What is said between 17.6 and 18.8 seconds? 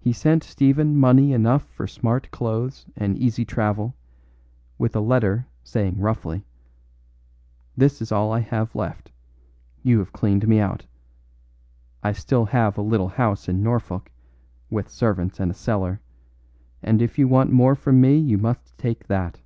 from me you must